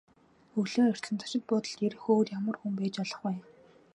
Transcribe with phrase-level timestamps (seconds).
[0.59, 3.33] Өглөө эртлэн зочид буудалд ирэх өөр ямар хүн байж болох вэ?